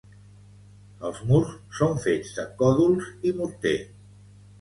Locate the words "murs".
1.31-1.51